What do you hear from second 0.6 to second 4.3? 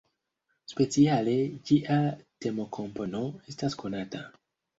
Speciale ĝia temokompono estas konata.